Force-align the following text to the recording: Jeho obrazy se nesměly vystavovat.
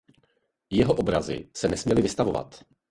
Jeho 0.69 0.93
obrazy 0.93 1.49
se 1.55 1.67
nesměly 1.67 2.01
vystavovat. 2.01 2.63